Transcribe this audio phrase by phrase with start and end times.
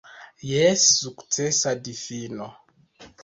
[0.51, 2.51] Jes, sukcesa difino.